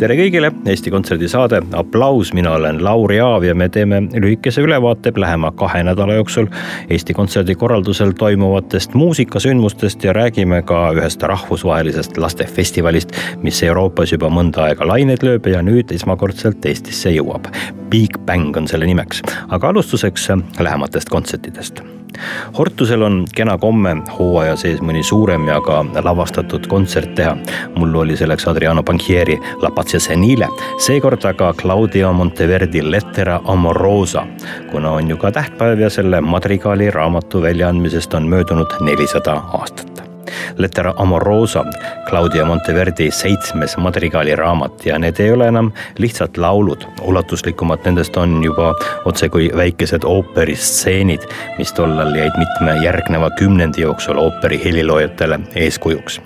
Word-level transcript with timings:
tere 0.00 0.16
kõigile, 0.16 0.48
Eesti 0.70 0.90
Kontserdi 0.92 1.28
saade 1.28 1.58
Applaus, 1.76 2.30
mina 2.32 2.54
olen 2.56 2.78
Lauri 2.84 3.18
Aav 3.20 3.44
ja 3.44 3.54
me 3.54 3.68
teeme 3.68 4.00
lühikese 4.14 4.62
ülevaate 4.64 5.12
lähema 5.16 5.50
kahe 5.52 5.82
nädala 5.84 6.16
jooksul 6.16 6.48
Eesti 6.88 7.14
Kontserdi 7.16 7.54
korraldusel 7.54 8.14
toimuvatest 8.16 8.94
muusikasündmustest 8.96 10.04
ja 10.04 10.16
räägime 10.16 10.62
ka 10.64 10.80
ühest 10.96 11.22
rahvusvahelisest 11.22 12.16
lastefestivalist, 12.16 13.12
mis 13.44 13.62
Euroopas 13.62 14.16
juba 14.16 14.32
mõnda 14.32 14.70
aega 14.70 14.88
laineid 14.88 15.26
lööb 15.26 15.52
ja 15.52 15.60
nüüd 15.62 15.92
esmakordselt 15.92 16.64
Eestisse 16.64 17.12
jõuab. 17.12 17.52
Big 17.92 18.16
Bang 18.24 18.56
on 18.56 18.68
selle 18.70 18.88
nimeks, 18.88 19.20
aga 19.48 19.74
alustuseks 19.74 20.30
lähematest 20.60 21.12
kontsertidest 21.12 21.84
Hortusel 22.58 23.02
on 23.02 23.24
kena 23.34 23.58
komme 23.58 23.96
hooaja 24.18 24.56
sees 24.56 24.80
mõni 24.84 25.02
suurem 25.06 25.48
ja 25.48 25.60
ka 25.64 25.80
lavastatud 26.04 26.66
kontsert 26.70 27.14
teha. 27.14 27.36
mul 27.76 27.94
oli 27.94 28.16
selleks 28.16 28.48
Adriano 28.48 28.82
Banchieri 28.82 29.38
La 29.62 29.70
Pazia 29.70 30.00
Senile, 30.00 30.48
seekord 30.78 31.24
aga 31.24 31.52
Claudio 31.54 32.12
Monteverdi 32.12 32.82
Lettera 32.90 33.40
Amorosa. 33.44 34.26
kuna 34.70 34.90
on 34.90 35.10
ju 35.10 35.16
ka 35.16 35.32
tähtpäev 35.32 35.80
ja 35.80 35.90
selle 35.90 36.20
madrigaali 36.20 36.90
raamatu 36.90 37.42
väljaandmisest 37.42 38.14
on 38.14 38.28
möödunud 38.28 38.80
nelisada 38.80 39.42
aastat. 39.52 39.89
Lettera 40.56 40.94
Amorosa, 40.96 41.64
Claudia 42.08 42.44
Monteverdi 42.44 43.10
seitsmes 43.10 43.76
madrigaali 43.76 44.36
raamat 44.36 44.86
ja 44.86 44.98
need 44.98 45.20
ei 45.20 45.32
ole 45.32 45.48
enam 45.48 45.72
lihtsalt 45.98 46.36
laulud. 46.36 46.84
ulatuslikumad 47.02 47.78
nendest 47.84 48.16
on 48.16 48.44
juba 48.44 48.74
otsekui 49.04 49.50
väikesed 49.56 50.04
ooperistseenid, 50.04 51.22
mis 51.58 51.72
tollal 51.72 52.14
jäid 52.14 52.36
mitme 52.38 52.76
järgneva 52.84 53.30
kümnendi 53.30 53.82
jooksul 53.82 54.18
ooperi 54.18 54.60
heliloojatele 54.64 55.40
eeskujuks. 55.54 56.20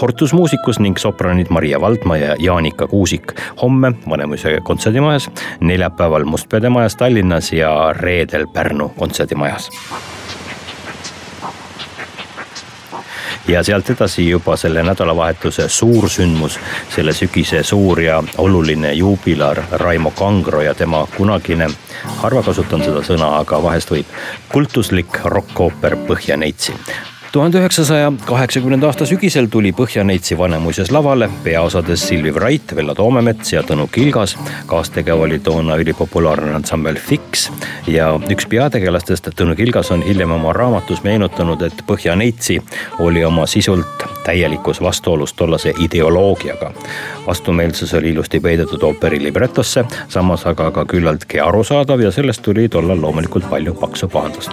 Hortus 0.00 0.32
muusikus 0.32 0.80
ning 0.80 0.96
sopranid 0.96 1.46
Maria 1.50 1.80
Valdma 1.80 2.16
ja 2.16 2.36
Jaanika 2.38 2.86
Kuusik 2.86 3.32
homme 3.62 3.92
Vanemuise 4.08 4.58
kontserdimajas, 4.62 5.30
neljapäeval 5.60 6.24
Mustpeade 6.24 6.68
majas 6.68 6.96
Tallinnas 6.96 7.52
ja 7.52 7.92
reedel 7.92 8.46
Pärnu 8.46 8.88
kontserdimajas 8.98 9.70
ja 13.48 13.62
sealt 13.62 13.90
edasi 13.90 14.28
juba 14.28 14.56
selle 14.56 14.82
nädalavahetuse 14.82 15.68
suursündmus, 15.68 16.58
selle 16.94 17.12
sügise 17.12 17.62
suur 17.62 18.00
ja 18.00 18.22
oluline 18.38 18.92
juubilar 18.92 19.62
Raimo 19.72 20.10
Kangro 20.10 20.60
ja 20.60 20.74
tema 20.74 21.06
kunagine, 21.16 21.70
harva 22.22 22.42
kasutan 22.42 22.84
seda 22.84 23.02
sõna, 23.06 23.36
aga 23.38 23.62
vahest 23.62 23.90
võib, 23.90 24.20
kultuslik 24.52 25.22
rokkooper 25.24 25.96
Põhja-Neitsi 26.06 26.78
tuhande 27.32 27.58
üheksasaja 27.58 28.12
kaheksakümnenda 28.26 28.86
aasta 28.86 29.06
sügisel 29.06 29.46
tuli 29.50 29.70
Põhja-Neitsi 29.72 30.36
Vanemuises 30.38 30.90
lavale 30.92 31.30
peaosades 31.44 32.08
Silvi 32.08 32.34
Vrait, 32.34 32.74
Vello 32.76 32.94
Toomemets 32.94 33.52
ja 33.52 33.62
Tõnu 33.62 33.86
Kilgas. 33.92 34.36
kaastegev 34.66 35.20
oli 35.20 35.38
toona 35.38 35.76
ülipopulaarne 35.80 36.52
ansambel 36.54 36.96
Fix 37.00 37.48
ja 37.86 38.10
üks 38.30 38.46
peategelastest, 38.48 39.30
Tõnu 39.36 39.56
Kilgas, 39.56 39.90
on 39.90 40.04
hiljem 40.04 40.30
oma 40.36 40.52
raamatus 40.52 41.02
meenutanud, 41.02 41.62
et 41.62 41.84
Põhja-Neitsi 41.88 42.60
oli 42.98 43.24
oma 43.24 43.46
sisult 43.46 44.04
täielikus 44.24 44.82
vastuolus 44.82 45.32
tollase 45.32 45.72
ideoloogiaga. 45.78 46.72
vastumeelsus 47.26 47.94
oli 47.94 48.10
ilusti 48.10 48.40
peidetud 48.40 48.82
ooperi 48.82 49.22
libretosse, 49.22 49.84
samas 50.08 50.46
aga 50.46 50.70
ka 50.70 50.84
küllaltki 50.84 51.40
arusaadav 51.40 52.00
ja 52.00 52.10
sellest 52.10 52.42
tuli 52.42 52.68
tollal 52.68 53.00
loomulikult 53.00 53.50
palju 53.50 53.74
paksu 53.74 54.08
pahandust. 54.08 54.50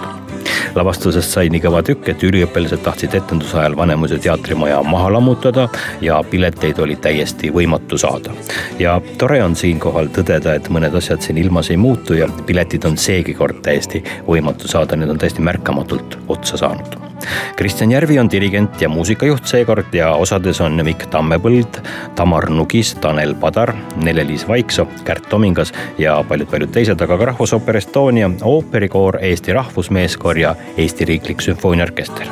Lavastusest 0.74 1.36
sai 1.36 1.48
nii 1.52 1.62
kõva 1.64 1.82
tükk, 1.86 2.08
et 2.12 2.24
üliõpilased 2.26 2.82
tahtsid 2.84 3.14
etenduse 3.18 3.58
ajal 3.58 3.76
Vanemuise 3.76 4.18
teatrimaja 4.22 4.82
maha 4.86 5.12
lammutada 5.16 5.68
ja 6.00 6.20
pileteid 6.30 6.78
oli 6.78 6.96
täiesti 6.96 7.52
võimatu 7.54 7.98
saada. 7.98 8.34
ja 8.78 9.00
tore 9.18 9.42
on 9.44 9.56
siinkohal 9.56 10.10
tõdeda, 10.14 10.54
et 10.54 10.68
mõned 10.68 10.94
asjad 10.96 11.22
siin 11.22 11.38
ilmas 11.38 11.70
ei 11.70 11.76
muutu 11.76 12.14
ja 12.14 12.28
piletid 12.46 12.84
on 12.84 12.98
seegi 12.98 13.34
kord 13.34 13.62
täiesti 13.62 14.04
võimatu 14.26 14.68
saada, 14.68 14.96
need 14.96 15.10
on 15.10 15.18
täiesti 15.18 15.42
märkamatult 15.42 16.18
otsa 16.28 16.56
saanud 16.56 17.09
Kristjan 17.56 17.92
Järvi 17.92 18.18
on 18.18 18.30
dirigent 18.30 18.80
ja 18.80 18.88
muusikajuht 18.88 19.46
seekord 19.46 19.94
ja 19.94 20.12
osades 20.14 20.60
on 20.60 20.80
Mikk 20.84 21.06
Tammepõld, 21.10 21.80
Tamar 22.16 22.50
Nugis, 22.50 22.94
Tanel 23.00 23.34
Padar, 23.34 23.74
Nele-Liis 24.04 24.48
Vaiksoo, 24.48 24.88
Kärt 25.04 25.28
Tomingas 25.28 25.72
ja 25.98 26.18
paljud-paljud 26.28 26.72
teised, 26.72 27.00
aga 27.00 27.18
ka 27.18 27.30
Rahvusooper 27.32 27.76
Estonia, 27.76 28.30
ooperikoor, 28.42 29.18
Eesti 29.24 29.52
Rahvusmeeskoor 29.52 30.38
ja 30.38 30.54
Eesti 30.76 31.04
Riiklik 31.04 31.40
Sümfooniaorkester. 31.40 32.26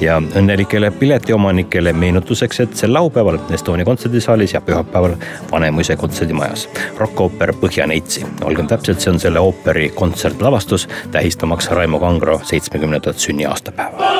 ja 0.00 0.18
õnnelikele 0.36 0.90
piletiomanikele 0.90 1.92
meenutuseks, 1.92 2.60
et 2.60 2.76
sel 2.76 2.92
laupäeval 2.94 3.38
Estonia 3.54 3.84
kontserdisaalis 3.84 4.54
ja 4.54 4.60
pühapäeval 4.60 5.16
Vanemuise 5.52 5.96
kontserdimajas 5.96 6.68
rokkooper 6.98 7.54
Põhja-Neitsi. 7.60 8.26
olgem 8.44 8.66
täpsed, 8.66 9.00
see 9.00 9.12
on 9.12 9.20
selle 9.20 9.40
ooperi 9.40 9.88
kontsertlavastus 9.94 10.88
tähistamaks 11.12 11.70
Raimo 11.70 12.00
Kangro 12.00 12.40
seitsmekümnendat 12.44 13.18
sünniaastapäeva. 13.18 14.13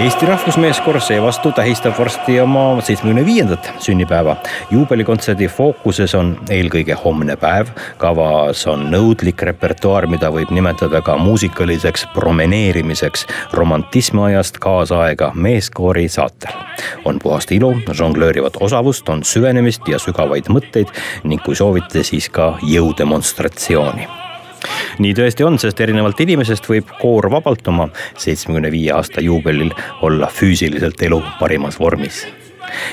Eesti 0.00 0.26
Rahvusmeeskoor 0.26 0.96
seevastu 1.00 1.50
tähistab 1.52 1.98
varsti 1.98 2.38
oma 2.40 2.80
seitsmekümne 2.80 3.24
viiendat 3.24 3.72
sünnipäeva. 3.78 4.36
juubelikontserdi 4.70 5.48
fookuses 5.48 6.14
on 6.14 6.38
eelkõige 6.50 6.96
homne 7.04 7.36
päev. 7.36 7.66
kavas 7.98 8.66
on 8.66 8.86
nõudlik 8.92 9.42
repertuaar, 9.42 10.06
mida 10.06 10.30
võib 10.32 10.54
nimetada 10.56 11.02
ka 11.02 11.16
muusikaliseks 11.16 12.06
promeneerimiseks 12.14 13.26
romantismi 13.52 14.22
ajast 14.22 14.58
kaasaega 14.58 15.32
meeskoori 15.34 16.08
saatel. 16.08 16.56
on 17.04 17.18
puhast 17.18 17.52
ilu, 17.52 17.74
žonglöörivat 17.92 18.56
osavust, 18.60 19.08
on 19.08 19.24
süvenemist 19.24 19.88
ja 19.88 19.98
sügavaid 19.98 20.48
mõtteid 20.48 20.88
ning 21.24 21.42
kui 21.42 21.56
soovite, 21.56 22.02
siis 22.02 22.30
ka 22.30 22.58
jõudemonstratsiooni 22.62 24.29
nii 24.98 25.14
tõesti 25.16 25.46
on, 25.46 25.58
sest 25.58 25.80
erinevalt 25.80 26.20
inimesest 26.20 26.68
võib 26.70 26.90
koor 27.00 27.30
vabalt 27.32 27.68
oma 27.72 27.88
seitsmekümne 28.18 28.72
viie 28.72 28.92
aasta 28.96 29.24
juubelil 29.24 29.72
olla 30.02 30.30
füüsiliselt 30.32 31.02
elu 31.08 31.22
parimas 31.40 31.80
vormis 31.80 32.26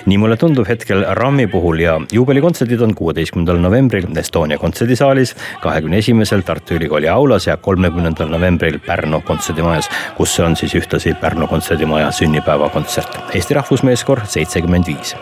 nii 0.06 0.18
mulle 0.18 0.38
tundub 0.38 0.68
hetkel 0.70 1.06
RAM-i 1.20 1.48
puhul 1.52 1.80
ja 1.84 1.98
juubelikontserdid 2.12 2.82
on 2.82 2.96
kuueteistkümnendal 2.96 3.62
novembril 3.62 4.08
Estonia 4.18 4.58
kontserdisaalis, 4.58 5.36
kahekümne 5.62 5.98
esimesel 5.98 6.42
Tartu 6.42 6.78
Ülikooli 6.78 7.10
aulas 7.10 7.48
ja 7.48 7.58
kolmekümnendal 7.58 8.30
novembril 8.34 8.80
Pärnu 8.86 9.22
kontserdimajas, 9.22 9.90
kus 10.18 10.40
on 10.40 10.56
siis 10.56 10.76
ühtlasi 10.76 11.14
Pärnu 11.22 11.48
kontserdimaja 11.48 12.12
sünnipäevakontsert. 12.12 13.20
Eesti 13.34 13.54
Rahvusmeeskoor 13.54 14.26
seitsekümmend 14.26 14.88
viis 14.88 15.16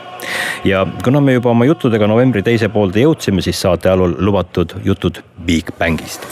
ja 0.66 0.88
kuna 1.04 1.22
me 1.22 1.34
juba 1.34 1.52
oma 1.52 1.66
juttudega 1.66 2.08
novembri 2.08 2.44
teise 2.46 2.70
poolde 2.74 3.04
jõudsime, 3.06 3.44
siis 3.46 3.62
saate 3.62 3.92
alul 3.92 4.16
lubatud 4.20 4.78
jutud 4.84 5.22
Big 5.46 5.74
Bangist 5.80 6.26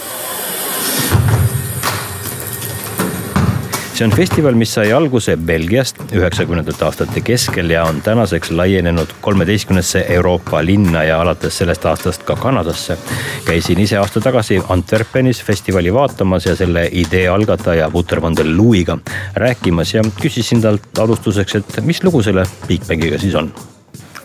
see 3.94 4.04
on 4.04 4.10
festival, 4.10 4.56
mis 4.58 4.72
sai 4.74 4.88
alguse 4.92 5.36
Belgiast 5.38 6.00
üheksakümnendate 6.10 6.82
aastate 6.82 7.20
keskel 7.22 7.70
ja 7.70 7.84
on 7.86 8.00
tänaseks 8.02 8.50
laienenud 8.50 9.12
kolmeteistkümnesse 9.22 10.04
Euroopa 10.16 10.64
linna 10.66 11.04
ja 11.06 11.20
alates 11.22 11.58
sellest 11.58 11.86
aastast 11.86 12.24
ka 12.26 12.36
Kanadasse. 12.36 12.96
käisin 13.44 13.80
ise 13.80 13.96
aasta 13.96 14.20
tagasi 14.20 14.58
Antwerpenis 14.68 15.42
festivali 15.42 15.94
vaatamas 15.94 16.46
ja 16.46 16.56
selle 16.56 16.88
idee 16.92 17.28
algataja 17.28 17.90
Wouter 17.94 18.22
van 18.22 18.36
der 18.36 18.50
Luiga 18.56 18.98
rääkimas 19.34 19.94
ja 19.94 20.02
küsisin 20.22 20.62
talt 20.62 20.98
alustuseks, 20.98 21.54
et 21.54 21.80
mis 21.82 22.02
lugu 22.02 22.22
selle 22.22 22.42
Big 22.66 22.82
Bangiga 22.88 23.18
siis 23.18 23.34
on 23.34 23.52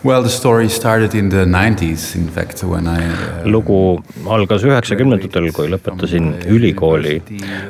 Well, 0.02 0.22
the 0.22 0.30
story 0.30 0.70
started 0.70 1.14
in 1.14 1.28
the 1.28 1.44
90s 1.44 2.16
in 2.16 2.28
fact 2.28 2.62
when 2.64 2.86
I 2.88 3.04
uh, 3.04 3.44
lugu 3.44 4.00
algas 4.32 4.62
üheksakümnendatel, 4.64 5.50
kui 5.52 5.68
lõpetasin 5.68 6.30
ülikooli 6.48 7.18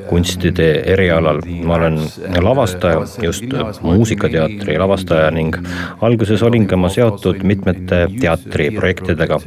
kunstide 0.07 0.69
erialal. 0.93 1.41
ma 1.67 1.75
olen 1.75 1.99
lavastaja, 2.45 3.01
just 3.25 3.51
muusikateatri 3.83 4.79
lavastaja 4.79 5.33
ning 5.35 5.59
alguses 6.07 6.47
olin 6.47 6.69
ka 6.71 6.79
ma 6.79 6.93
seotud 6.95 7.43
mitmete 7.43 8.05
teatriprojektidega. 8.21 9.41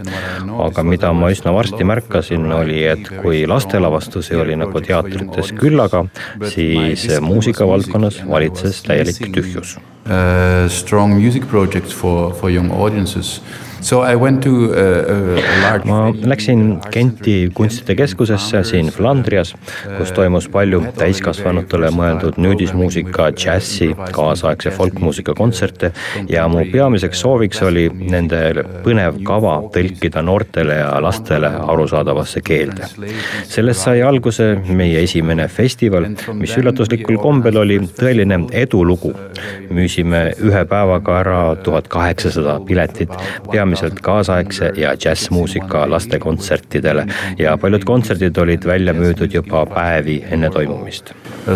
aga 0.67 0.83
mida 0.83 1.13
ma 1.15 1.31
üsna 1.31 1.55
varsti 1.55 1.87
märkasin, 1.87 2.51
oli, 2.51 2.83
et 2.83 3.07
kui 3.21 3.45
lastelavastusi 3.47 4.35
oli 4.35 4.59
nagu 4.59 4.83
teatrites 4.83 5.55
küllaga, 5.55 6.03
siis 6.51 7.07
muusikavaldkonnas 7.31 8.25
valitses 8.27 8.83
täielik 8.83 9.23
tühjus 9.31 9.77
Uh, 10.05 10.67
strong 10.67 11.17
music 11.17 11.47
projects 11.47 11.93
for, 11.93 12.33
for 12.33 12.49
young 12.49 12.69
audiences. 12.71 13.39
A 13.83 14.15
large 15.61 15.85
ma 15.85 16.13
läksin 16.23 16.79
Genti 16.91 17.49
kunstide 17.53 17.97
keskusesse 17.99 18.61
siin 18.63 18.87
Flandrias, 18.95 19.49
kus 19.97 20.13
toimus 20.15 20.45
palju 20.47 20.79
täiskasvanutele 20.95 21.89
mõeldud 21.91 22.39
nüüdismuusika, 22.39 23.27
džässi, 23.35 23.89
kaasaegse 24.15 24.71
folkmuusika 24.71 25.35
kontserte 25.35 25.89
ja 26.31 26.45
mu 26.47 26.63
peamiseks 26.71 27.25
sooviks 27.25 27.59
oli 27.67 27.89
nende 27.91 28.63
põnev 28.85 29.19
kava 29.27 29.57
tõlkida 29.75 30.23
noortele 30.23 30.79
ja 30.79 30.95
lastele 31.03 31.51
arusaadavasse 31.51 32.39
keelde. 32.41 32.87
sellest 33.43 33.83
sai 33.83 34.01
alguse 34.01 34.47
meie 34.63 35.03
esimene 35.03 35.49
festival, 35.51 36.07
mis 36.39 36.55
üllatuslikul 36.55 37.19
kombel 37.19 37.59
oli 37.65 37.81
tõeline 37.99 38.45
edulugu. 38.63 39.11
müüsime 39.73 40.23
ühe 40.39 40.65
päevaga 40.65 41.19
ära 41.19 41.55
tuhat 41.55 41.87
kaheksasada 41.91 42.59
piletit, 42.63 43.11
peamiselt 43.51 43.72
peamiselt 43.73 43.99
kaasaegse 43.99 44.71
ja 44.77 44.95
džässmuusika 44.95 45.89
lastekontsertidele 45.89 47.07
ja 47.39 47.57
paljud 47.57 47.83
kontserdid 47.83 48.37
olid 48.37 48.65
välja 48.65 48.93
müüdud 48.93 49.33
juba 49.33 49.65
päevi 49.65 50.23
enne 50.31 50.49
toimumist. 50.49 51.13
In 51.47 51.53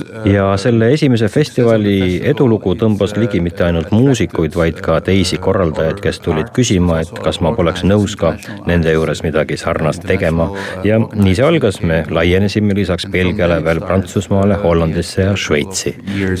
uh... 0.00 0.26
ja 0.32 0.44
selle 0.56 0.92
esimese 0.94 1.26
festivali 1.28 2.20
edulugu 2.30 2.74
tõmbas 2.78 3.16
ligi 3.18 3.40
mitte 3.42 3.64
ainult 3.66 3.90
muusikuid, 3.90 4.54
vaid 4.54 4.78
ka 4.84 5.00
teisi 5.02 5.38
korraldajaid, 5.42 5.98
kes 6.04 6.20
tulid 6.22 6.52
küsima, 6.54 7.00
et 7.02 7.18
kas 7.24 7.40
ma 7.42 7.50
poleks 7.56 7.82
nõus 7.82 8.14
ka 8.18 8.36
nende 8.68 8.92
juures 8.94 9.24
midagi 9.26 9.58
sarnast 9.58 10.06
tegema. 10.06 10.50
ja 10.84 11.00
nii 11.00 11.34
see 11.34 11.46
algas, 11.46 11.80
me 11.82 12.04
laienesime 12.10 12.76
lisaks 12.78 13.08
Belgiale 13.10 13.58
veel 13.64 13.80
Prantsusmaale, 13.82 14.60
Hollandisse 14.62 15.26
ja 15.26 15.34
Šveitsi. 15.36 15.96
Well 16.06 16.36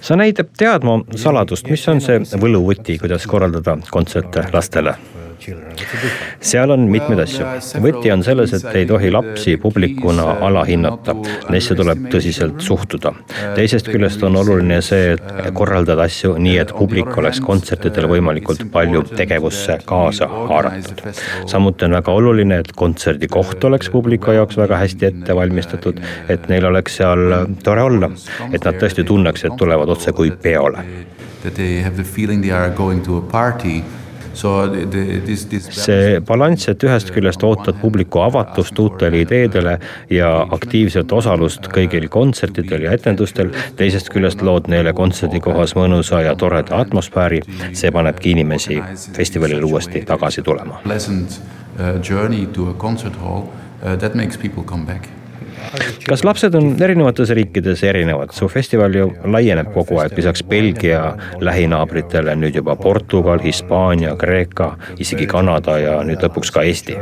sa 0.00 0.16
näitab 0.16 0.54
teadma 0.58 1.00
saladust, 1.16 1.68
mis 1.70 1.88
on 1.88 2.00
see 2.00 2.22
võluvõti, 2.40 2.98
kuidas 3.02 3.26
korraldada 3.26 3.78
kontserte 3.90 4.48
lastele? 4.52 4.96
Seal 6.40 6.70
on 6.70 6.86
mitmeid 6.90 7.20
asju. 7.22 7.46
võti 7.82 8.12
on 8.12 8.22
selles, 8.26 8.52
et 8.56 8.66
ei 8.74 8.86
tohi 8.88 9.10
lapsi 9.12 9.56
publikuna 9.60 10.36
alahinnata, 10.46 11.14
neisse 11.50 11.74
tuleb 11.78 12.06
tõsiselt 12.12 12.60
suhtuda. 12.64 13.12
teisest 13.54 13.88
küljest 13.92 14.22
on 14.26 14.36
oluline 14.36 14.80
see, 14.82 15.12
et 15.16 15.50
korraldada 15.56 16.06
asju 16.06 16.36
nii, 16.38 16.56
et 16.62 16.72
publik 16.76 17.16
oleks 17.18 17.40
kontsertidel 17.44 18.08
võimalikult 18.10 18.66
palju 18.72 19.02
tegevusse 19.12 19.78
kaasa 19.84 20.28
haaratud. 20.28 21.02
samuti 21.46 21.88
on 21.88 21.98
väga 21.98 22.12
oluline, 22.12 22.60
et 22.64 22.72
kontserdi 22.72 23.28
koht 23.28 23.64
oleks 23.64 23.90
publiku 23.90 24.36
jaoks 24.36 24.56
väga 24.56 24.80
hästi 24.84 25.10
ette 25.10 25.36
valmistatud, 25.36 26.00
et 26.28 26.48
neil 26.48 26.64
oleks 26.72 26.96
seal 27.02 27.26
tore 27.62 27.82
olla, 27.82 28.10
et 28.52 28.64
nad 28.64 28.80
tõesti 28.80 29.04
tunneks, 29.04 29.44
et 29.44 29.56
tulevad 29.56 29.88
otse 29.88 30.12
kui 30.12 30.30
peole. 30.30 30.84
That 31.42 31.54
they 31.54 31.80
have 31.82 31.96
the 31.96 32.04
feeling 32.04 32.42
they 32.42 32.50
are 32.50 32.70
going 32.70 33.04
to 33.04 33.18
a 33.18 33.22
party 33.22 33.84
see 34.36 36.20
balanss, 36.26 36.68
et 36.68 36.84
ühest 36.86 37.10
küljest 37.14 37.42
ootad 37.46 37.78
publiku 37.80 38.22
avatust 38.24 38.78
uutele 38.78 39.22
ideedele 39.24 39.76
ja 40.12 40.30
aktiivset 40.56 41.12
osalust 41.12 41.68
kõigil 41.72 42.08
kontsertidel 42.12 42.86
ja 42.86 42.94
etendustel, 42.96 43.52
teisest 43.80 44.10
küljest 44.12 44.44
lood 44.46 44.70
neile 44.72 44.92
kontserdikohas 44.96 45.76
mõnusa 45.78 46.22
ja 46.26 46.36
toreda 46.38 46.80
atmosfääri, 46.84 47.42
see 47.72 47.92
panebki 47.92 48.34
inimesi 48.36 48.80
festivalile 49.16 49.64
uuesti 49.64 50.04
tagasi 50.06 50.44
tulema. 50.46 50.82
Pleasant 50.84 51.40
uh, 51.40 51.96
journey 52.00 52.46
to 52.46 52.70
a 52.70 52.74
concert 52.74 53.16
hall 53.22 53.46
uh, 53.46 53.96
that 53.96 54.14
makes 54.14 54.36
people 54.36 54.64
come 54.64 54.86
back 54.86 55.08
kas 56.08 56.24
lapsed 56.24 56.54
on 56.54 56.72
erinevates 56.82 57.30
riikides 57.36 57.82
erinevad, 57.84 58.32
su 58.36 58.48
festival 58.48 58.94
ju 58.94 59.08
laieneb 59.24 59.72
kogu 59.74 60.00
aeg, 60.02 60.14
lisaks 60.16 60.44
Belgia 60.46 61.16
lähinaabritele 61.40 62.36
nüüd 62.38 62.58
juba 62.60 62.76
Portugal, 62.76 63.40
Hispaania, 63.44 64.16
Kreeka, 64.16 64.74
isegi 64.98 65.26
Kanada 65.30 65.78
ja 65.82 65.98
nüüd 66.06 66.22
lõpuks 66.22 66.52
ka 66.54 66.64
Eesti. 66.66 66.96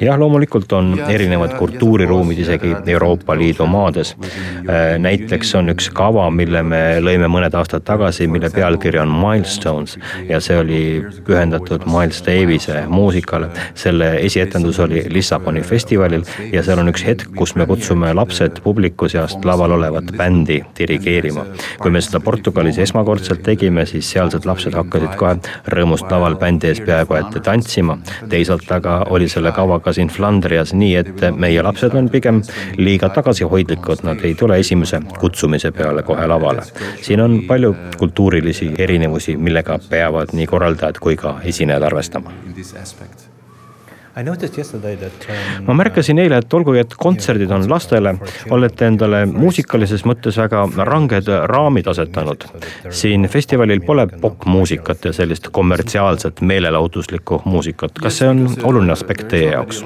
jah, 0.00 0.18
loomulikult 0.18 0.72
on 0.72 0.92
erinevad 1.08 1.56
kultuuriruumid 1.58 2.38
isegi 2.38 2.74
Euroopa 2.86 3.36
Liidu 3.38 3.66
maades. 3.66 4.14
Äh, 4.16 4.96
näiteks 5.02 5.54
on 5.58 5.72
üks 5.74 5.90
kava, 5.94 6.28
mille 6.30 6.62
me 6.62 6.82
lõime 7.02 7.30
mõned 7.32 7.54
aastad 7.58 7.84
tagasi, 7.86 8.28
mille 8.30 8.50
pealkiri 8.54 9.00
on 9.02 9.12
Milestones 9.12 9.96
ja 10.28 10.40
see 10.40 10.58
oli 10.60 10.82
pühendatud 11.26 11.86
Miles 11.90 12.22
Davise 12.26 12.84
muusikale. 12.88 13.50
Selle 13.86 14.16
esietendus 14.26 14.78
oli 14.80 15.04
Lissaboni 15.08 15.60
festivalil 15.62 16.24
ja 16.52 16.62
seal 16.66 16.80
on 16.82 16.90
üks 16.90 17.04
hetk, 17.06 17.28
kus 17.38 17.52
me 17.54 17.66
kutsume 17.70 18.10
lapsed 18.18 18.58
publiku 18.64 19.06
seast 19.12 19.44
laval 19.46 19.76
olevat 19.76 20.10
bändi 20.18 20.56
dirigeerima. 20.78 21.44
kui 21.82 21.90
me 21.94 22.00
seda 22.02 22.20
Portugalis 22.20 22.80
esmakordselt 22.82 23.44
tegime, 23.46 23.84
siis 23.86 24.08
sealsed 24.10 24.48
lapsed 24.48 24.74
hakkasid 24.74 25.14
kohe 25.20 25.36
rõõmust 25.74 26.10
laval 26.10 26.34
bändi 26.40 26.72
ees 26.72 26.80
peaaegu 26.88 27.18
et 27.20 27.38
tantsima. 27.46 27.98
teisalt 28.28 28.72
aga 28.78 28.96
oli 29.10 29.28
selle 29.28 29.52
kavaga 29.52 29.92
siin 29.92 30.10
Flandrias 30.10 30.74
nii, 30.74 30.96
et 30.96 31.26
meie 31.36 31.62
lapsed 31.62 31.94
on 31.94 32.10
pigem 32.10 32.42
liiga 32.76 33.12
tagasihoidlikud, 33.14 34.02
nad 34.08 34.24
ei 34.24 34.34
tule 34.34 34.58
esimese 34.58 35.00
kutsumise 35.20 35.70
peale 35.70 36.02
kohe 36.02 36.26
lavale. 36.26 36.66
siin 37.02 37.20
on 37.20 37.38
palju 37.46 37.74
kultuurilisi 37.98 38.72
erinevusi, 38.78 39.36
millega 39.36 39.78
peavad 39.90 40.34
nii 40.34 40.50
korraldajad 40.50 40.98
kui 40.98 41.16
ka 41.16 41.38
esinejad 41.54 41.86
arvestama 41.92 42.34
Um, 42.56 43.25
ma 45.66 45.74
märkasin 45.76 46.18
eile, 46.18 46.38
et 46.40 46.54
olgugi, 46.56 46.80
et 46.80 46.94
kontserdid 46.96 47.50
on 47.52 47.66
lastele, 47.68 48.14
olete 48.50 48.86
endale 48.88 49.18
muusikalises 49.28 50.06
mõttes 50.08 50.38
väga 50.40 50.62
ranged 50.88 51.28
raamid 51.52 51.90
asetanud. 51.92 52.46
siin 52.90 53.28
festivalil 53.28 53.82
pole 53.84 54.06
popmuusikat 54.06 55.04
ja 55.04 55.12
sellist 55.12 55.48
kommertsiaalset 55.52 56.40
meelelahutuslikku 56.40 57.42
muusikat, 57.44 57.98
kas 58.02 58.18
see 58.22 58.28
on 58.28 58.40
oluline 58.62 58.92
aspekt 58.92 59.28
teie 59.28 59.50
jaoks? 59.52 59.82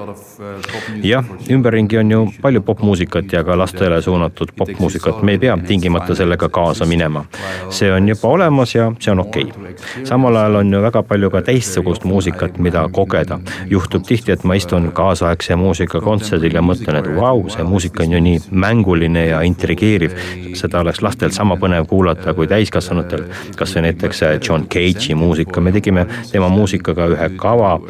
jah, 1.03 1.27
ümberringi 1.51 1.99
on 1.99 2.11
ju 2.11 2.23
palju 2.43 2.63
popmuusikat 2.63 3.33
ja 3.33 3.43
ka 3.45 3.59
lastele 3.59 4.03
suunatud 4.03 4.55
popmuusikat, 4.57 5.23
me 5.23 5.35
ei 5.35 5.43
pea 5.43 5.59
tingimata 5.67 6.15
sellega 6.15 6.49
kaasa 6.49 6.87
minema. 6.87 7.25
see 7.71 7.91
on 7.93 8.09
juba 8.09 8.29
olemas 8.29 8.75
ja 8.75 8.93
see 9.01 9.11
on 9.11 9.27
okei 9.27 9.51
okay.. 9.51 9.75
samal 10.05 10.37
ajal 10.37 10.63
on 10.63 10.73
ju 10.73 10.83
väga 10.87 11.03
palju 11.03 11.31
ka 11.31 11.43
teistsugust 11.43 12.05
muusikat, 12.05 12.59
mida 12.59 12.87
kogeda, 12.93 13.41
juhtub 13.67 14.07
tihti 14.07 14.20
tihti, 14.21 14.33
et 14.33 14.45
ma 14.45 14.55
istun 14.55 14.91
kaasaegse 14.93 15.57
muusika 15.57 16.01
kontserdil 16.05 16.55
ja 16.55 16.63
mõtlen, 16.65 16.99
et 17.01 17.09
vau, 17.17 17.43
see 17.53 17.65
muusika 17.65 18.05
on 18.05 18.15
ju 18.17 18.21
nii 18.25 18.41
mänguline 18.51 19.27
ja 19.31 19.41
intrigeeriv. 19.47 20.17
seda 20.55 20.81
oleks 20.81 21.03
lastel 21.03 21.31
sama 21.31 21.57
põnev 21.57 21.87
kuulata 21.89 22.35
kui 22.35 22.47
täiskasvanutel. 22.47 23.25
kasvõi 23.57 23.83
näiteks 23.89 24.23
John 24.49 24.67
Cage'i 24.69 25.15
muusika, 25.15 25.61
me 25.61 25.73
tegime 25.73 26.07
tema 26.33 26.49
muusikaga 26.49 27.07
ühe 27.07 27.31
kava. 27.37 27.81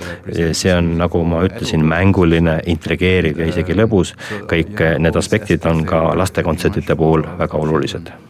see 0.52 0.74
on, 0.74 0.98
nagu 0.98 1.24
ma 1.24 1.44
ütlesin, 1.44 1.84
mänguline, 1.84 2.60
intrigeeriv 2.66 3.38
ja 3.38 3.46
isegi 3.46 3.74
lõbus. 3.74 4.14
kõik 4.46 4.98
need 4.98 5.16
aspektid 5.16 5.66
on 5.66 5.84
ka 5.84 6.12
lastekontsertide 6.16 6.96
puhul 6.96 7.26
väga 7.38 7.56
olulised 7.56 8.29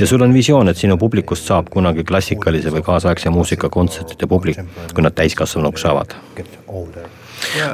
ja 0.00 0.06
sul 0.06 0.22
on 0.22 0.34
visioon, 0.34 0.68
et 0.68 0.76
sinu 0.76 0.98
publikust 1.00 1.48
saab 1.48 1.70
kunagi 1.72 2.04
klassikalise 2.04 2.72
või 2.74 2.84
kaasaegse 2.86 3.30
muusika 3.30 3.70
kontsertide 3.72 4.28
publik, 4.28 4.60
kui 4.94 5.06
nad 5.06 5.16
täiskasvanuks 5.16 5.86
saavad 5.88 6.18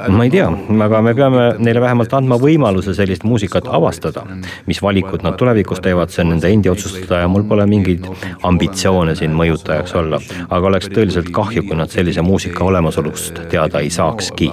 ma 0.08 0.24
ei 0.24 0.30
tea, 0.30 0.46
aga 0.84 1.00
me 1.02 1.14
peame 1.14 1.44
neile 1.62 1.80
vähemalt 1.82 2.12
andma 2.16 2.38
võimaluse 2.40 2.94
sellist 2.96 3.24
muusikat 3.26 3.68
avastada. 3.70 4.24
mis 4.66 4.82
valikud 4.82 5.22
nad 5.22 5.36
tulevikus 5.38 5.80
teevad, 5.80 6.10
see 6.10 6.22
on 6.24 6.32
nende 6.34 6.50
endi 6.50 6.70
otsustada 6.70 7.22
ja 7.22 7.28
mul 7.28 7.44
pole 7.48 7.66
mingeid 7.66 8.06
ambitsioone 8.42 9.14
siin 9.18 9.34
mõjutajaks 9.38 9.94
olla. 9.98 10.20
aga 10.48 10.66
oleks 10.66 10.88
tõeliselt 10.88 11.30
kahju, 11.34 11.62
kui 11.68 11.76
nad 11.78 11.90
sellise 11.90 12.22
muusika 12.22 12.64
olemasolust 12.64 13.42
teada 13.50 13.80
ei 13.80 13.90
saakski. 13.90 14.50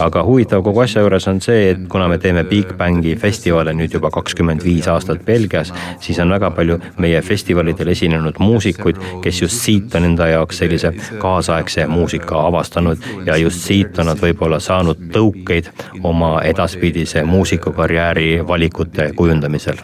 aga 0.00 0.24
huvitav 0.24 0.62
kogu 0.62 0.84
asja 0.84 1.02
juures 1.02 1.28
on 1.28 1.40
see, 1.40 1.70
et 1.70 1.86
kuna 1.88 2.08
me 2.08 2.18
teeme 2.18 2.44
Big 2.44 2.74
Bangi 2.78 3.16
festivale 3.16 3.74
nüüd 3.74 3.94
juba 3.94 4.10
kakskümmend 4.10 4.64
viis 4.64 4.88
aastat 4.88 5.24
Belgias, 5.24 5.72
siis 6.00 6.18
on 6.18 6.30
väga 6.30 6.50
palju 6.50 6.78
meie 6.98 7.22
festivalidel 7.22 7.88
esinenud 7.94 8.38
muusikuid, 8.38 8.98
kes 9.22 9.42
just 9.42 9.62
siit 9.62 9.94
on 9.94 10.10
enda 10.10 10.28
jaoks 10.28 10.58
sellise 10.58 10.92
kaasaegse 11.18 11.86
muusika 11.86 12.46
avastanud 12.46 12.98
ja 13.26 13.36
just 13.36 13.64
siit 13.64 13.98
on 13.98 14.06
nad 14.06 14.23
võib-olla 14.24 14.60
saanud 14.62 15.04
tõukeid 15.14 15.70
oma 16.02 16.36
edaspidise 16.48 17.24
muusikukarjääri 17.28 18.30
valikute 18.48 19.12
kujundamisel 19.16 19.80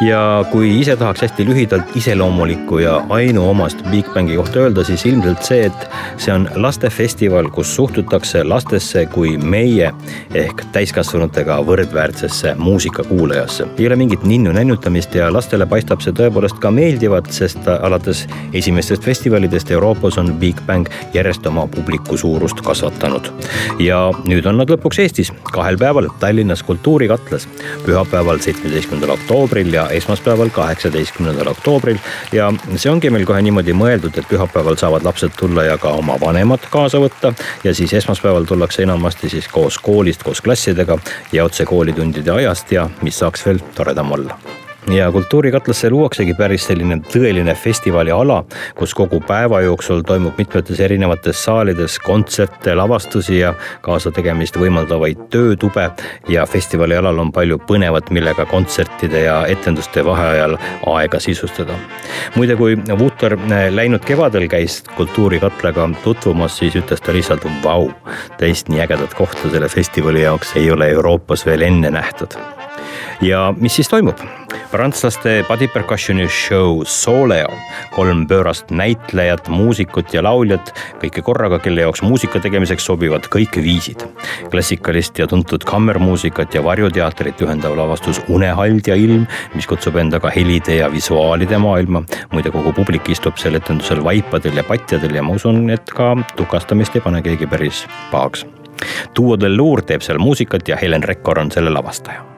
ja 0.00 0.44
kui 0.50 0.70
ise 0.80 0.96
tahaks 0.96 1.22
hästi 1.22 1.44
lühidalt 1.44 1.96
iseloomulikku 1.96 2.78
ja 2.78 3.04
ainuomast 3.08 3.82
Big 3.90 4.06
Bangi 4.14 4.36
kohta 4.36 4.58
öelda, 4.58 4.84
siis 4.84 5.04
ilmselt 5.06 5.42
see, 5.44 5.66
et 5.66 5.88
see 6.16 6.32
on 6.34 6.48
lastefestival, 6.54 7.50
kus 7.52 7.74
suhtutakse 7.76 8.44
lastesse 8.44 9.04
kui 9.12 9.36
meie 9.36 9.90
ehk 10.34 10.64
täiskasvanutega 10.72 11.58
võrdväärsesse 11.66 12.54
muusikakuulajasse. 12.58 13.66
ei 13.78 13.86
ole 13.86 13.96
mingit 13.96 14.24
ninnu 14.24 14.52
nännutamist 14.52 15.14
ja 15.14 15.32
lastele 15.32 15.66
paistab 15.66 16.00
see 16.00 16.16
tõepoolest 16.16 16.58
ka 16.60 16.70
meeldivat, 16.70 17.28
sest 17.32 17.68
alates 17.68 18.26
esimestest 18.52 19.04
festivalidest 19.04 19.70
Euroopas 19.70 20.18
on 20.18 20.32
Big 20.40 20.56
Bang 20.66 20.88
järjest 21.14 21.46
oma 21.46 21.66
publiku 21.66 22.16
suurust 22.16 22.60
kasvatanud. 22.60 23.28
ja 23.78 24.00
nüüd 24.24 24.48
on 24.48 24.56
nad 24.56 24.70
lõpuks 24.70 25.02
Eestis 25.04 25.32
kahel 25.52 25.76
päeval 25.78 26.08
Tallinnas 26.20 26.62
Kultuurikatlas, 26.62 27.48
pühapäeval, 27.84 28.40
seitsmeteistkümnendal 28.40 29.16
oktoobril 29.18 29.72
ja 29.74 29.89
esmaspäeval, 29.96 30.50
kaheksateistkümnendal 30.54 31.52
oktoobril. 31.52 31.98
ja 32.32 32.52
see 32.76 32.92
ongi 32.92 33.10
meil 33.10 33.26
kohe 33.26 33.42
niimoodi 33.42 33.74
mõeldud, 33.76 34.16
et 34.18 34.28
pühapäeval 34.30 34.78
saavad 34.80 35.04
lapsed 35.06 35.36
tulla 35.38 35.64
ja 35.64 35.78
ka 35.78 35.94
oma 35.98 36.18
vanemad 36.20 36.66
kaasa 36.70 37.02
võtta. 37.02 37.34
ja 37.64 37.74
siis 37.74 37.92
esmaspäeval 37.92 38.48
tullakse 38.48 38.82
enamasti 38.82 39.28
siis 39.28 39.48
koos 39.48 39.78
koolist, 39.78 40.22
koos 40.22 40.40
klassidega 40.40 40.98
ja 41.32 41.44
otse 41.44 41.64
koolitundide 41.64 42.30
ajast 42.30 42.72
ja 42.72 42.88
mis 43.02 43.18
saaks 43.18 43.46
veel 43.46 43.62
toredam 43.74 44.12
olla 44.12 44.38
ja 44.88 45.12
Kultuurikatlasse 45.12 45.90
luuaksegi 45.90 46.34
päris 46.34 46.64
selline 46.66 46.96
tõeline 47.12 47.54
festivaliala, 47.54 48.40
kus 48.78 48.94
kogu 48.96 49.20
päeva 49.20 49.60
jooksul 49.60 50.02
toimub 50.06 50.38
mitmetes 50.38 50.80
erinevates 50.80 51.44
saalides 51.44 51.98
kontserte, 52.04 52.74
lavastusi 52.74 53.38
ja 53.38 53.54
kaasategemist 53.84 54.56
võimaldavaid 54.56 55.26
töötube. 55.30 55.90
ja 56.28 56.46
festivalialal 56.46 57.18
on 57.18 57.32
palju 57.32 57.58
põnevat, 57.58 58.10
millega 58.10 58.46
kontsertide 58.46 59.20
ja 59.20 59.46
etenduste 59.46 60.04
vaheajal 60.04 60.56
aega 60.86 61.20
sisustada. 61.20 61.74
muide, 62.36 62.56
kui 62.56 62.76
Vuter 62.98 63.38
läinud 63.70 64.04
kevadel 64.04 64.48
käis 64.48 64.82
Kultuurikatlaga 64.96 65.90
tutvumas, 66.04 66.58
siis 66.58 66.76
ütles 66.76 67.00
ta 67.00 67.12
lihtsalt 67.12 67.44
vau, 67.62 67.90
teist 68.38 68.68
nii 68.68 68.80
ägedat 68.80 69.14
kohta 69.14 69.50
selle 69.50 69.68
festivali 69.68 70.22
jaoks 70.22 70.56
ei 70.56 70.70
ole 70.70 70.90
Euroopas 70.90 71.46
veel 71.46 71.62
enne 71.62 71.90
nähtud 71.90 72.34
ja 73.20 73.54
mis 73.56 73.76
siis 73.76 73.88
toimub? 73.88 74.18
Prantslaste 74.70 75.44
body 75.48 75.66
percussioni 75.68 76.26
show 76.30 76.84
Soleo, 76.86 77.50
kolm 77.94 78.22
pöörast 78.30 78.70
näitlejat, 78.70 79.48
muusikut 79.50 80.14
ja 80.14 80.22
lauljat, 80.22 80.70
kõike 81.02 81.24
korraga, 81.26 81.58
kelle 81.62 81.82
jaoks 81.82 82.04
muusika 82.06 82.40
tegemiseks 82.42 82.86
sobivad 82.86 83.26
kõik 83.32 83.58
viisid. 83.64 84.04
klassikalist 84.50 85.18
ja 85.18 85.26
tuntud 85.26 85.64
kammermuusikat 85.66 86.54
ja 86.54 86.62
varjuteatrit 86.64 87.42
ühendav 87.42 87.76
lavastus 87.78 88.22
Unehald 88.28 88.86
ja 88.86 88.94
ilm, 88.94 89.26
mis 89.54 89.66
kutsub 89.66 89.96
endaga 89.96 90.30
helide 90.30 90.76
ja 90.76 90.92
visuaalide 90.92 91.58
maailma. 91.58 92.02
muide, 92.32 92.50
kogu 92.50 92.72
publik 92.72 93.08
istub 93.08 93.36
sel 93.36 93.54
etendusel 93.54 94.04
vaipadel 94.04 94.56
ja 94.56 94.64
patjadel 94.64 95.14
ja 95.14 95.22
ma 95.22 95.34
usun, 95.34 95.70
et 95.70 95.90
ka 95.90 96.16
tukastamist 96.36 96.94
ei 96.96 97.00
pane 97.00 97.22
keegi 97.22 97.46
päris 97.46 97.86
pahaks. 98.10 98.46
Duo 99.16 99.36
del 99.36 99.56
Lour 99.56 99.82
teeb 99.82 100.02
seal 100.02 100.18
muusikat 100.18 100.68
ja 100.68 100.76
Helen 100.76 101.02
Rekkor 101.02 101.38
on 101.38 101.50
selle 101.50 101.70
lavastaja 101.70 102.29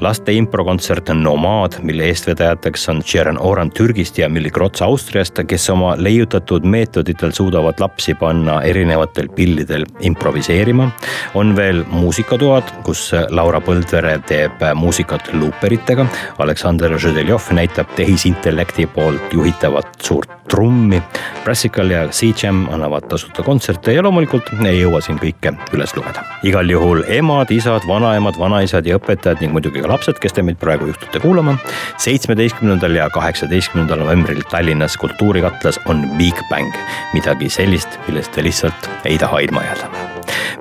laste 0.00 0.32
improkontsert 0.32 1.10
Nomad, 1.14 1.78
mille 1.82 2.04
eestvedajateks 2.10 2.88
on 2.88 3.02
Sharon 3.02 3.38
Oran 3.38 3.70
Türgist 3.70 4.18
ja 4.18 4.28
Milli 4.28 4.50
Krots 4.50 4.82
Austriast, 4.82 5.40
kes 5.46 5.70
oma 5.70 5.94
leiutatud 5.98 6.64
meetoditel 6.64 7.32
suudavad 7.36 7.80
lapsi 7.80 8.14
panna 8.14 8.60
erinevatel 8.62 9.28
pillidel 9.36 9.86
improviseerima. 10.00 10.90
on 11.34 11.56
veel 11.56 11.84
muusikatoad, 11.90 12.62
kus 12.82 13.10
Laura 13.30 13.60
Põldvere 13.60 14.18
teeb 14.26 14.62
muusikat 14.74 15.32
luuperitega. 15.32 16.06
Aleksander 16.38 16.98
Žedeljov 16.98 17.50
näitab 17.52 17.94
tehisintellekti 17.96 18.86
poolt 18.86 19.32
juhitavat 19.32 19.86
suurt 20.02 20.30
trummi. 20.50 21.02
Brassical 21.44 21.90
ja 21.90 22.08
C-Jam 22.08 22.66
annavad 22.72 23.06
tasuta 23.08 23.42
kontserte 23.42 23.94
ja 23.94 24.02
loomulikult 24.02 24.50
ei 24.66 24.80
jõua 24.80 25.00
siin 25.04 25.18
kõike 25.20 25.54
üles 25.74 25.94
lugeda. 25.96 26.24
igal 26.42 26.70
juhul 26.70 27.04
emad, 27.08 27.50
isad, 27.50 27.86
vanaemad, 27.88 28.38
vanaisad 28.38 28.86
ja 28.86 28.98
õpetajad 28.98 29.40
ning 29.40 29.54
muidugi 29.60 29.84
ka 29.84 29.90
lapsed, 29.92 30.20
kes 30.22 30.32
te 30.36 30.44
meid 30.46 30.58
praegu 30.60 30.88
juhtute 30.88 31.20
kuulama. 31.20 31.56
seitsmeteistkümnendal 32.00 32.96
ja 32.96 33.10
kaheksateistkümnendal 33.12 34.00
novembril 34.00 34.40
Tallinnas 34.50 34.96
Kultuurikatlas 34.96 35.80
on 35.86 36.06
Big 36.18 36.40
Bang, 36.48 36.72
midagi 37.14 37.50
sellist, 37.52 38.00
millest 38.08 38.32
te 38.32 38.44
lihtsalt 38.44 38.88
ei 39.04 39.18
taha 39.18 39.44
ilma 39.44 39.66
jääda 39.68 39.90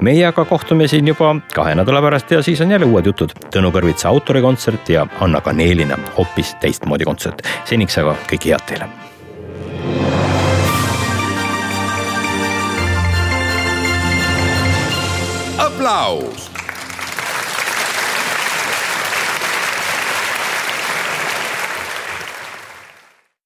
meie 0.02 0.24
aga 0.28 0.46
kohtume 0.46 0.88
siin 0.88 1.08
juba 1.08 1.34
kahe 1.56 1.74
nädala 1.76 2.02
pärast 2.02 2.32
ja 2.32 2.44
siis 2.44 2.62
on 2.62 2.72
jälle 2.72 2.88
uued 2.88 3.06
jutud. 3.06 3.34
Tõnu 3.56 3.72
Kõrvitsa 3.76 4.08
autorikontsert 4.08 4.90
ja 4.90 5.06
Anna 5.20 5.42
Kaneelina 5.42 5.98
hoopis 6.18 6.56
teistmoodi 6.62 7.08
kontsert. 7.08 7.44
seniks 7.66 7.98
aga 7.98 8.16
kõike 8.32 8.54
head 8.54 8.66
teile. 8.68 8.90
aplaus 15.60 16.49